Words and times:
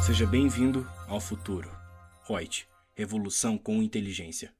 Seja 0.00 0.26
bem-vindo 0.26 0.88
ao 1.06 1.20
futuro. 1.20 1.70
Reut, 2.26 2.66
revolução 2.94 3.58
com 3.58 3.82
inteligência. 3.82 4.50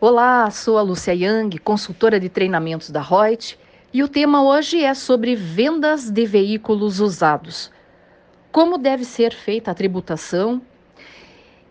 Olá, 0.00 0.50
sou 0.50 0.76
a 0.76 0.82
Lúcia 0.82 1.14
Yang, 1.14 1.58
consultora 1.60 2.18
de 2.18 2.28
treinamentos 2.28 2.90
da 2.90 3.00
Reut, 3.00 3.56
e 3.92 4.02
o 4.02 4.08
tema 4.08 4.42
hoje 4.42 4.82
é 4.82 4.92
sobre 4.92 5.36
vendas 5.36 6.10
de 6.10 6.26
veículos 6.26 6.98
usados. 6.98 7.70
Como 8.50 8.76
deve 8.76 9.04
ser 9.04 9.32
feita 9.32 9.70
a 9.70 9.74
tributação? 9.74 10.60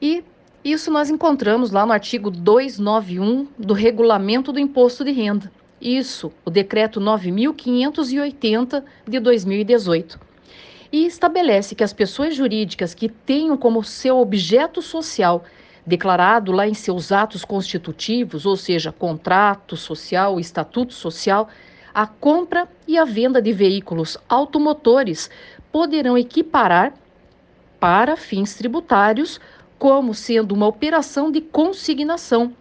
E 0.00 0.24
isso 0.64 0.90
nós 0.90 1.10
encontramos 1.10 1.70
lá 1.70 1.84
no 1.84 1.92
artigo 1.92 2.30
291 2.30 3.48
do 3.58 3.74
Regulamento 3.74 4.50
do 4.50 4.58
Imposto 4.58 5.04
de 5.04 5.12
Renda. 5.12 5.52
Isso, 5.78 6.32
o 6.42 6.50
decreto 6.50 6.98
9580 7.00 8.82
de 9.06 9.20
2018 9.20 10.27
e 10.90 11.06
estabelece 11.06 11.74
que 11.74 11.84
as 11.84 11.92
pessoas 11.92 12.34
jurídicas 12.34 12.94
que 12.94 13.08
tenham 13.08 13.56
como 13.56 13.84
seu 13.84 14.18
objeto 14.18 14.80
social 14.80 15.44
declarado 15.88 16.52
lá 16.52 16.68
em 16.68 16.74
seus 16.74 17.10
atos 17.10 17.46
constitutivos, 17.46 18.44
ou 18.44 18.56
seja, 18.56 18.92
contrato 18.92 19.74
social, 19.74 20.38
estatuto 20.38 20.92
social, 20.92 21.48
a 21.94 22.06
compra 22.06 22.68
e 22.86 22.98
a 22.98 23.04
venda 23.06 23.40
de 23.40 23.52
veículos 23.52 24.18
automotores 24.28 25.30
poderão 25.72 26.16
equiparar 26.16 26.92
para 27.80 28.16
fins 28.16 28.54
tributários 28.54 29.40
como 29.78 30.12
sendo 30.12 30.52
uma 30.52 30.66
operação 30.66 31.30
de 31.30 31.40
consignação. 31.40 32.52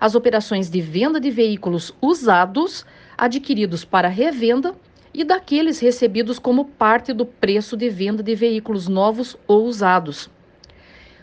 As 0.00 0.16
operações 0.16 0.68
de 0.68 0.80
venda 0.80 1.20
de 1.20 1.30
veículos 1.30 1.94
usados 2.00 2.84
adquiridos 3.16 3.84
para 3.84 4.08
revenda 4.08 4.74
e 5.14 5.24
daqueles 5.24 5.78
recebidos 5.78 6.38
como 6.38 6.64
parte 6.64 7.12
do 7.12 7.26
preço 7.26 7.76
de 7.76 7.88
venda 7.88 8.22
de 8.22 8.34
veículos 8.34 8.88
novos 8.88 9.36
ou 9.46 9.64
usados. 9.64 10.30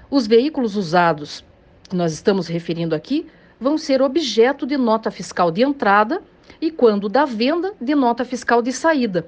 Os 0.10 0.28
veículos 0.28 0.76
usados 0.76 1.44
que 1.90 1.96
nós 1.96 2.14
estamos 2.14 2.48
referindo 2.48 2.96
aqui 2.96 3.26
vão 3.60 3.78
ser 3.78 4.02
objeto 4.02 4.66
de 4.66 4.78
nota 4.78 5.12
fiscal 5.12 5.52
de 5.52 5.64
entrada 5.64 6.22
e, 6.62 6.72
quando 6.72 7.10
da 7.10 7.26
venda, 7.26 7.74
de 7.80 7.96
nota 7.96 8.24
fiscal 8.24 8.62
de 8.62 8.72
saída, 8.72 9.28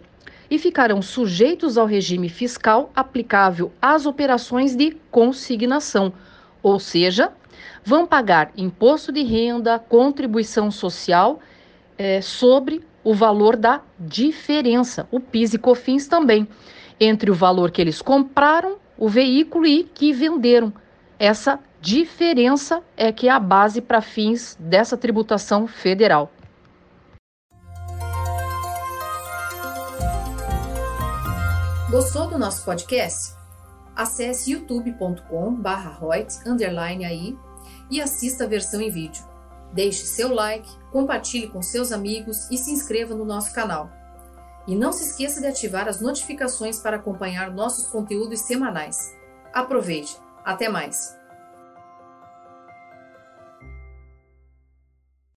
e 0.50 0.58
ficarão 0.58 1.02
sujeitos 1.02 1.78
ao 1.78 1.86
regime 1.86 2.30
fiscal 2.30 2.92
aplicável 2.96 3.72
às 3.82 4.06
operações 4.06 4.76
de 4.76 4.98
consignação, 5.10 6.14
ou 6.62 6.80
seja, 6.80 7.32
vão 7.84 8.06
pagar 8.06 8.52
imposto 8.56 9.12
de 9.12 9.24
renda, 9.24 9.80
contribuição 9.80 10.70
social 10.70 11.40
é, 11.98 12.22
sobre 12.22 12.84
o 13.04 13.14
valor 13.14 13.56
da 13.56 13.82
diferença, 14.00 15.08
o 15.12 15.20
PIS 15.20 15.54
e 15.54 15.58
COFINS 15.58 16.08
também, 16.08 16.48
entre 17.00 17.32
o 17.32 17.36
valor 17.36 17.72
que 17.72 17.82
eles 17.82 18.02
compraram 18.02 18.78
o 18.98 19.10
veículo 19.10 19.66
e 19.66 19.84
que 19.84 20.14
venderam. 20.14 20.72
Essa 21.18 21.60
diferença 21.80 22.84
é 22.96 23.12
que 23.12 23.28
é 23.28 23.32
a 23.32 23.40
base 23.40 23.82
para 23.82 24.02
fins 24.02 24.56
dessa 24.60 24.96
tributação 24.96 25.68
federal. 25.68 26.32
Gostou 31.90 32.30
do 32.30 32.38
nosso 32.38 32.64
podcast? 32.64 33.34
Acesse 33.96 34.52
youtube.com/royts_aí 34.52 37.36
e 37.90 38.00
assista 38.00 38.44
a 38.46 38.48
versão 38.48 38.80
em 38.80 38.90
vídeo. 38.90 39.31
Deixe 39.74 40.06
seu 40.06 40.34
like, 40.34 40.70
compartilhe 40.92 41.48
com 41.48 41.62
seus 41.62 41.92
amigos 41.92 42.50
e 42.52 42.58
se 42.58 42.72
inscreva 42.72 43.16
no 43.16 43.26
nosso 43.26 43.54
canal. 43.54 43.90
E 44.68 44.76
não 44.76 44.92
se 44.92 45.04
esqueça 45.04 45.40
de 45.40 45.48
ativar 45.48 45.88
as 45.88 46.02
notificações 46.02 46.80
para 46.80 46.98
acompanhar 46.98 47.52
nossos 47.52 47.88
conteúdos 47.88 48.42
semanais. 48.42 49.16
Aproveite! 49.54 50.18
Até 50.44 50.70
mais! 50.70 51.21